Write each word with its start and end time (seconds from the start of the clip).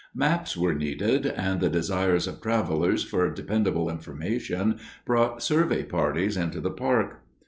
Maps 0.15 0.57
were 0.57 0.73
needed, 0.73 1.27
and 1.27 1.61
the 1.61 1.69
desires 1.69 2.25
of 2.25 2.41
travelers 2.41 3.03
for 3.03 3.29
dependable 3.29 3.87
information 3.87 4.79
brought 5.05 5.43
survey 5.43 5.83
parties 5.83 6.35
into 6.37 6.59
the 6.59 6.71
park. 6.71 7.21